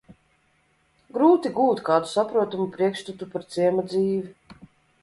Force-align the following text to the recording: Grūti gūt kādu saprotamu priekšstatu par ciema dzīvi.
Grūti 1.17 1.51
gūt 1.59 1.83
kādu 1.91 2.11
saprotamu 2.15 2.67
priekšstatu 2.79 3.31
par 3.37 3.47
ciema 3.55 3.89
dzīvi. 3.93 4.69